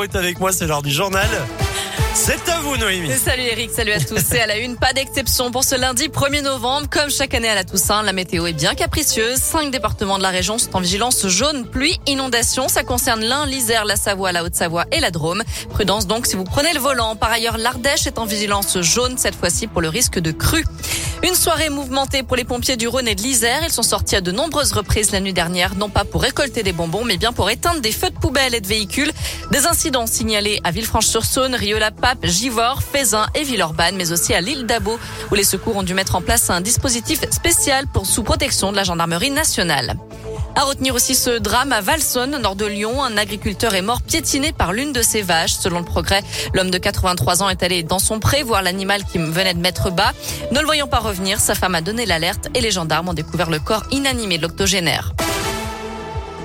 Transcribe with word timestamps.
est 0.00 0.16
avec 0.16 0.40
moi, 0.40 0.52
c'est 0.52 0.66
l'heure 0.66 0.80
du 0.80 0.90
journal. 0.90 1.28
C'est 2.14 2.48
à 2.48 2.60
vous, 2.60 2.78
Noémie. 2.78 3.12
Salut 3.12 3.42
Eric, 3.42 3.70
salut 3.70 3.92
à 3.92 4.00
tous. 4.00 4.16
C'est 4.26 4.40
à 4.40 4.46
la 4.46 4.56
une, 4.56 4.76
pas 4.76 4.94
d'exception 4.94 5.50
pour 5.50 5.64
ce 5.64 5.74
lundi 5.74 6.08
1er 6.08 6.40
novembre. 6.40 6.88
Comme 6.90 7.10
chaque 7.10 7.34
année 7.34 7.50
à 7.50 7.54
la 7.54 7.64
Toussaint, 7.64 8.02
la 8.02 8.14
météo 8.14 8.46
est 8.46 8.54
bien 8.54 8.74
capricieuse. 8.74 9.36
Cinq 9.36 9.70
départements 9.70 10.16
de 10.16 10.22
la 10.22 10.30
région 10.30 10.56
sont 10.56 10.74
en 10.76 10.80
vigilance 10.80 11.26
jaune, 11.26 11.66
pluie, 11.66 12.00
inondation. 12.06 12.68
Ça 12.68 12.84
concerne 12.84 13.20
l'Ain, 13.20 13.44
l'Isère, 13.44 13.84
la 13.84 13.96
Savoie, 13.96 14.32
la 14.32 14.44
Haute-Savoie 14.44 14.86
et 14.92 15.00
la 15.00 15.10
Drôme. 15.10 15.42
Prudence 15.68 16.06
donc 16.06 16.26
si 16.26 16.36
vous 16.36 16.44
prenez 16.44 16.72
le 16.72 16.80
volant. 16.80 17.14
Par 17.14 17.30
ailleurs, 17.30 17.58
l'Ardèche 17.58 18.06
est 18.06 18.18
en 18.18 18.24
vigilance 18.24 18.80
jaune 18.80 19.18
cette 19.18 19.34
fois-ci 19.34 19.66
pour 19.66 19.82
le 19.82 19.90
risque 19.90 20.18
de 20.18 20.32
crue. 20.32 20.64
Une 21.24 21.36
soirée 21.36 21.70
mouvementée 21.70 22.24
pour 22.24 22.36
les 22.36 22.42
pompiers 22.42 22.76
du 22.76 22.88
Rhône 22.88 23.06
et 23.06 23.14
de 23.14 23.22
l'Isère. 23.22 23.60
Ils 23.62 23.72
sont 23.72 23.84
sortis 23.84 24.16
à 24.16 24.20
de 24.20 24.32
nombreuses 24.32 24.72
reprises 24.72 25.12
la 25.12 25.20
nuit 25.20 25.32
dernière, 25.32 25.76
non 25.76 25.88
pas 25.88 26.04
pour 26.04 26.22
récolter 26.22 26.64
des 26.64 26.72
bonbons, 26.72 27.04
mais 27.04 27.16
bien 27.16 27.32
pour 27.32 27.48
éteindre 27.48 27.80
des 27.80 27.92
feux 27.92 28.10
de 28.10 28.18
poubelles 28.18 28.56
et 28.56 28.60
de 28.60 28.66
véhicules. 28.66 29.12
Des 29.52 29.66
incidents 29.66 30.08
signalés 30.08 30.60
à 30.64 30.72
Villefranche-sur-Saône, 30.72 31.54
Rio-la-Pape, 31.54 32.26
Givors, 32.26 32.82
Fézin 32.82 33.26
et 33.36 33.44
Villeurbanne, 33.44 33.94
mais 33.94 34.10
aussi 34.10 34.34
à 34.34 34.40
l'île 34.40 34.66
d'Abo, 34.66 34.98
où 35.30 35.34
les 35.36 35.44
secours 35.44 35.76
ont 35.76 35.84
dû 35.84 35.94
mettre 35.94 36.16
en 36.16 36.22
place 36.22 36.50
un 36.50 36.60
dispositif 36.60 37.20
spécial 37.30 37.86
pour 37.86 38.04
sous 38.04 38.24
protection 38.24 38.72
de 38.72 38.76
la 38.76 38.82
gendarmerie 38.82 39.30
nationale. 39.30 39.96
À 40.54 40.64
retenir 40.64 40.94
aussi 40.94 41.14
ce 41.14 41.38
drame 41.38 41.72
à 41.72 41.80
Valsonne, 41.80 42.38
nord 42.38 42.56
de 42.56 42.66
Lyon. 42.66 43.02
Un 43.02 43.16
agriculteur 43.16 43.74
est 43.74 43.82
mort 43.82 44.02
piétiné 44.02 44.52
par 44.52 44.72
l'une 44.72 44.92
de 44.92 45.00
ses 45.00 45.22
vaches. 45.22 45.54
Selon 45.54 45.78
le 45.78 45.84
progrès, 45.84 46.22
l'homme 46.52 46.70
de 46.70 46.78
83 46.78 47.42
ans 47.42 47.48
est 47.48 47.62
allé 47.62 47.82
dans 47.82 47.98
son 47.98 48.20
pré 48.20 48.42
voir 48.42 48.62
l'animal 48.62 49.02
qui 49.04 49.18
venait 49.18 49.54
de 49.54 49.60
mettre 49.60 49.90
bas. 49.90 50.12
Ne 50.50 50.60
le 50.60 50.66
voyant 50.66 50.86
pas 50.86 50.98
revenir, 50.98 51.40
sa 51.40 51.54
femme 51.54 51.74
a 51.74 51.80
donné 51.80 52.04
l'alerte 52.04 52.48
et 52.54 52.60
les 52.60 52.70
gendarmes 52.70 53.08
ont 53.08 53.14
découvert 53.14 53.50
le 53.50 53.60
corps 53.60 53.84
inanimé 53.90 54.36
de 54.36 54.42
l'octogénaire. 54.42 55.12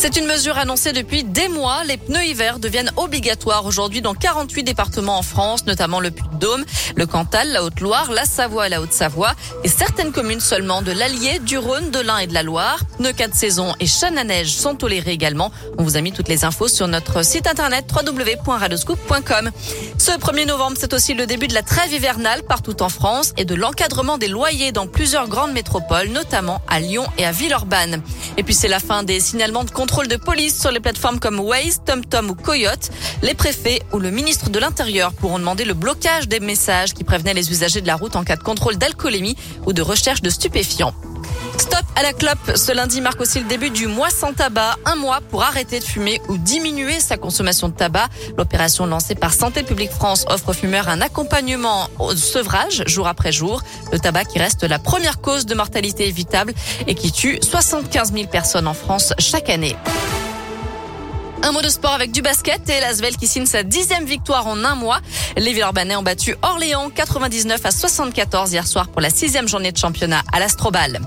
C'est 0.00 0.16
une 0.16 0.26
mesure 0.26 0.56
annoncée 0.56 0.92
depuis 0.92 1.24
des 1.24 1.48
mois. 1.48 1.82
Les 1.82 1.96
pneus 1.96 2.24
hiver 2.24 2.60
deviennent 2.60 2.92
obligatoires 2.96 3.66
aujourd'hui 3.66 4.00
dans 4.00 4.14
48 4.14 4.62
départements 4.62 5.18
en 5.18 5.22
France, 5.22 5.66
notamment 5.66 5.98
le 5.98 6.12
Puy-de-Dôme, 6.12 6.64
le 6.94 7.04
Cantal, 7.04 7.50
la 7.50 7.64
Haute-Loire, 7.64 8.12
la 8.12 8.24
Savoie 8.24 8.68
et 8.68 8.70
la 8.70 8.80
Haute-Savoie, 8.80 9.32
et 9.64 9.68
certaines 9.68 10.12
communes 10.12 10.38
seulement 10.38 10.82
de 10.82 10.92
l'Allier, 10.92 11.40
du 11.40 11.58
Rhône, 11.58 11.90
de 11.90 11.98
l'Ain 11.98 12.18
et 12.18 12.28
de 12.28 12.32
la 12.32 12.44
Loire. 12.44 12.78
Pneus 12.98 13.12
4 13.12 13.34
saisons 13.34 13.74
et 13.80 13.86
chaînes 13.86 14.18
à 14.18 14.22
neige 14.22 14.54
sont 14.54 14.76
tolérés 14.76 15.10
également. 15.10 15.50
On 15.78 15.82
vous 15.82 15.96
a 15.96 16.00
mis 16.00 16.12
toutes 16.12 16.28
les 16.28 16.44
infos 16.44 16.68
sur 16.68 16.86
notre 16.86 17.24
site 17.24 17.48
internet 17.48 17.86
www.radoscoop.com. 17.92 19.50
Ce 19.98 20.12
1er 20.12 20.46
novembre, 20.46 20.76
c'est 20.78 20.92
aussi 20.92 21.14
le 21.14 21.26
début 21.26 21.48
de 21.48 21.54
la 21.54 21.62
trêve 21.62 21.92
hivernale 21.92 22.44
partout 22.44 22.84
en 22.84 22.88
France 22.88 23.32
et 23.36 23.44
de 23.44 23.56
l'encadrement 23.56 24.16
des 24.16 24.28
loyers 24.28 24.70
dans 24.70 24.86
plusieurs 24.86 25.26
grandes 25.26 25.52
métropoles, 25.52 26.10
notamment 26.10 26.62
à 26.68 26.78
Lyon 26.78 27.06
et 27.18 27.26
à 27.26 27.32
Villeurbanne. 27.32 28.00
Et 28.36 28.44
puis 28.44 28.54
c'est 28.54 28.68
la 28.68 28.78
fin 28.78 29.02
des 29.02 29.18
signalements 29.18 29.64
de 29.64 29.70
contrôle 29.88 30.08
de 30.08 30.16
police 30.16 30.60
sur 30.60 30.70
les 30.70 30.80
plateformes 30.80 31.18
comme 31.18 31.40
Waze, 31.40 31.80
TomTom 31.86 32.28
ou 32.28 32.34
Coyote. 32.34 32.90
Les 33.22 33.32
préfets 33.32 33.80
ou 33.94 33.98
le 33.98 34.10
ministre 34.10 34.50
de 34.50 34.58
l'Intérieur 34.58 35.14
pourront 35.14 35.38
demander 35.38 35.64
le 35.64 35.72
blocage 35.72 36.28
des 36.28 36.40
messages 36.40 36.92
qui 36.92 37.04
prévenaient 37.04 37.32
les 37.32 37.50
usagers 37.50 37.80
de 37.80 37.86
la 37.86 37.96
route 37.96 38.14
en 38.14 38.22
cas 38.22 38.36
de 38.36 38.42
contrôle 38.42 38.76
d'alcoolémie 38.76 39.34
ou 39.64 39.72
de 39.72 39.80
recherche 39.80 40.20
de 40.20 40.28
stupéfiants. 40.28 40.92
Stop 41.58 41.84
à 41.96 42.02
la 42.02 42.12
clope. 42.12 42.56
Ce 42.56 42.72
lundi 42.72 43.00
marque 43.00 43.20
aussi 43.20 43.40
le 43.40 43.46
début 43.46 43.70
du 43.70 43.86
mois 43.86 44.10
sans 44.10 44.32
tabac. 44.32 44.76
Un 44.84 44.94
mois 44.94 45.20
pour 45.20 45.42
arrêter 45.42 45.80
de 45.80 45.84
fumer 45.84 46.20
ou 46.28 46.38
diminuer 46.38 47.00
sa 47.00 47.16
consommation 47.16 47.68
de 47.68 47.74
tabac. 47.74 48.08
L'opération 48.36 48.86
lancée 48.86 49.14
par 49.14 49.34
Santé 49.34 49.64
publique 49.64 49.90
France 49.90 50.24
offre 50.28 50.50
aux 50.50 50.52
fumeurs 50.54 50.88
un 50.88 51.00
accompagnement 51.00 51.88
au 51.98 52.14
sevrage 52.14 52.84
jour 52.86 53.08
après 53.08 53.32
jour. 53.32 53.62
Le 53.92 53.98
tabac 53.98 54.26
qui 54.26 54.38
reste 54.38 54.62
la 54.62 54.78
première 54.78 55.20
cause 55.20 55.46
de 55.46 55.54
mortalité 55.54 56.06
évitable 56.06 56.54
et 56.86 56.94
qui 56.94 57.10
tue 57.10 57.38
75 57.42 58.12
000 58.12 58.28
personnes 58.28 58.68
en 58.68 58.74
France 58.74 59.12
chaque 59.18 59.50
année. 59.50 59.76
Un 61.42 61.52
mot 61.52 61.62
de 61.62 61.68
sport 61.68 61.92
avec 61.92 62.10
du 62.10 62.20
basket 62.20 62.68
et 62.68 62.80
Lasvel 62.80 63.16
qui 63.16 63.26
signe 63.28 63.46
sa 63.46 63.62
dixième 63.62 64.04
victoire 64.04 64.46
en 64.48 64.64
un 64.64 64.74
mois. 64.74 64.98
Les 65.36 65.52
Villeurbanais 65.52 65.94
ont 65.96 66.02
battu 66.02 66.34
Orléans 66.42 66.90
99 66.90 67.64
à 67.64 67.70
74 67.70 68.52
hier 68.52 68.66
soir 68.66 68.88
pour 68.88 69.00
la 69.00 69.10
sixième 69.10 69.48
journée 69.48 69.70
de 69.70 69.78
championnat 69.78 70.22
à 70.32 70.40
l'Astrobal. 70.40 71.00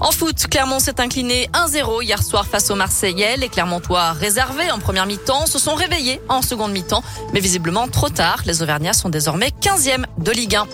En 0.00 0.12
foot, 0.12 0.46
Clermont 0.48 0.78
s'est 0.78 1.00
incliné 1.00 1.50
1-0 1.52 2.04
hier 2.04 2.22
soir 2.22 2.46
face 2.46 2.70
aux 2.70 2.76
Marseillais. 2.76 3.36
Les 3.36 3.48
Clermontois 3.48 4.12
réservés 4.12 4.70
en 4.70 4.78
première 4.78 5.06
mi-temps 5.06 5.46
se 5.46 5.58
sont 5.58 5.74
réveillés 5.74 6.20
en 6.28 6.40
seconde 6.40 6.72
mi-temps, 6.72 7.02
mais 7.32 7.40
visiblement 7.40 7.88
trop 7.88 8.08
tard. 8.08 8.42
Les 8.46 8.62
Auvergnats 8.62 8.92
sont 8.92 9.08
désormais 9.08 9.50
15e 9.60 10.04
de 10.18 10.30
Ligue 10.30 10.54
1. 10.54 10.66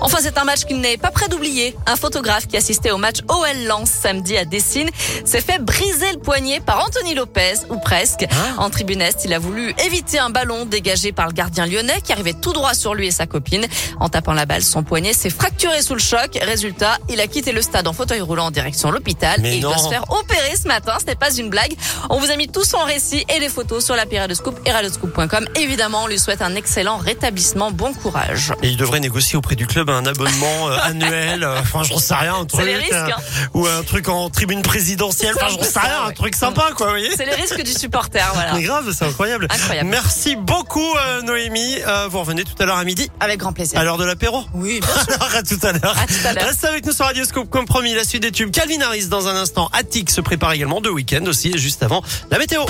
Enfin, 0.00 0.18
c'est 0.20 0.38
un 0.38 0.44
match 0.44 0.64
qu'il 0.64 0.80
n'est 0.80 0.96
pas 0.96 1.10
prêt 1.10 1.28
d'oublier. 1.28 1.76
Un 1.86 1.96
photographe 1.96 2.48
qui 2.48 2.56
assistait 2.56 2.90
au 2.90 2.98
match 2.98 3.18
OL 3.28 3.64
Lens 3.66 3.90
samedi 3.90 4.36
à 4.36 4.44
Dessine 4.44 4.90
s'est 5.24 5.40
fait 5.40 5.58
briser 5.58 6.12
le 6.12 6.18
poignet 6.18 6.60
par 6.60 6.84
Anthony 6.84 7.14
Lopez, 7.14 7.60
ou 7.70 7.76
presque. 7.76 8.24
Hein 8.24 8.54
en 8.58 8.70
tribune 8.70 9.00
Est, 9.00 9.24
il 9.24 9.32
a 9.32 9.38
voulu 9.38 9.72
éviter 9.84 10.18
un 10.18 10.30
ballon 10.30 10.66
dégagé 10.66 11.12
par 11.12 11.26
le 11.26 11.32
gardien 11.32 11.66
lyonnais 11.66 12.00
qui 12.02 12.12
arrivait 12.12 12.34
tout 12.34 12.52
droit 12.52 12.74
sur 12.74 12.94
lui 12.94 13.06
et 13.06 13.12
sa 13.12 13.26
copine. 13.26 13.66
En 14.00 14.08
tapant 14.08 14.34
la 14.34 14.46
balle, 14.46 14.62
son 14.62 14.82
poignet 14.82 15.12
s'est 15.12 15.30
fracturé 15.30 15.80
sous 15.80 15.94
le 15.94 16.00
choc. 16.00 16.38
Résultat, 16.42 16.98
il 17.08 17.20
a 17.20 17.26
quitté 17.26 17.52
le 17.52 17.62
stade 17.62 17.86
en 17.86 17.92
fauteuil 17.92 18.20
roulant 18.20 18.46
en 18.46 18.50
direction 18.64 18.90
l'hôpital 18.90 19.44
et 19.44 19.56
il 19.56 19.60
doit 19.60 19.76
se 19.76 19.88
faire 19.88 20.04
opérer 20.10 20.56
ce 20.56 20.66
matin. 20.66 20.96
Ce 20.98 21.04
n'est 21.06 21.14
pas 21.14 21.32
une 21.34 21.50
blague. 21.50 21.74
On 22.08 22.18
vous 22.18 22.30
a 22.30 22.36
mis 22.36 22.48
tout 22.48 22.64
son 22.64 22.78
récit 22.78 23.24
et 23.34 23.38
les 23.38 23.48
photos 23.48 23.84
sur 23.84 23.94
la 23.94 24.04
de 24.04 24.34
Scoop 24.34 24.58
et 24.64 24.70
radioscoop.com. 24.70 25.46
Évidemment, 25.56 26.04
on 26.04 26.06
lui 26.06 26.20
souhaite 26.20 26.40
un 26.40 26.54
excellent 26.54 26.98
rétablissement. 26.98 27.72
Bon 27.72 27.92
courage. 27.92 28.52
Et 28.62 28.68
il 28.68 28.76
devrait 28.76 29.00
négocier 29.00 29.36
auprès 29.36 29.56
du 29.56 29.66
club 29.66 29.90
un 29.90 30.06
abonnement 30.06 30.68
euh, 30.68 30.76
annuel, 30.82 31.42
euh, 31.42 31.58
enfin 31.60 31.82
j'en 31.82 31.98
sais 31.98 32.14
rien, 32.14 32.36
un 32.36 32.44
truc, 32.44 32.64
les 32.64 32.76
risques, 32.76 32.92
euh, 32.92 33.08
hein. 33.10 33.48
ou 33.54 33.66
un 33.66 33.82
truc 33.82 34.08
en 34.08 34.30
tribune 34.30 34.62
présidentielle, 34.62 35.34
enfin 35.34 35.46
C'est 35.50 35.56
j'en 35.56 35.64
sais 35.64 35.80
rien, 35.80 36.02
un 36.04 36.08
ouais. 36.08 36.14
truc 36.14 36.36
sympa 36.36 36.70
quoi, 36.76 36.86
vous 36.86 36.92
voyez 36.92 37.10
C'est 37.16 37.26
les 37.26 37.34
risques 37.34 37.62
du 37.62 37.72
supporter, 37.72 38.24
voilà. 38.34 38.54
Mais 38.54 38.62
grave, 38.62 38.94
c'est 38.96 39.04
incroyable. 39.04 39.48
Incroyable. 39.50 39.88
Merci 39.90 40.36
beaucoup 40.36 40.94
euh, 40.96 41.22
Noémie. 41.22 41.78
Euh, 41.86 42.06
vous 42.08 42.20
revenez 42.20 42.44
tout 42.44 42.54
à 42.60 42.66
l'heure 42.66 42.78
à 42.78 42.84
midi, 42.84 43.10
Avec 43.20 43.40
grand 43.40 43.52
plaisir. 43.52 43.78
à 43.78 43.84
l'heure 43.84 43.98
de 43.98 44.04
l'apéro. 44.04 44.44
Oui, 44.54 44.80
bien 44.80 45.04
sûr. 45.04 45.14
Alors 45.14 45.34
à 45.34 45.42
tout 45.42 45.58
à 45.62 45.72
l'heure. 45.72 45.98
À 45.98 46.06
tout 46.06 46.14
à 46.28 46.32
l'heure. 46.32 46.46
Restez 46.46 46.68
avec 46.68 46.86
nous 46.86 46.92
sur 46.92 47.04
Radioscope 47.06 47.50
comme 47.50 47.66
promis, 47.66 47.94
la 47.94 48.04
suite 48.04 48.22
des 48.22 48.30
tubes. 48.30 48.53
Calvin 48.54 48.80
Harris 48.82 49.08
dans 49.08 49.26
un 49.26 49.34
instant. 49.34 49.68
Attic 49.72 50.10
se 50.10 50.20
prépare 50.20 50.52
également 50.52 50.80
de 50.80 50.88
week-end 50.88 51.24
aussi, 51.26 51.58
juste 51.58 51.82
avant 51.82 52.02
la 52.30 52.38
météo. 52.38 52.62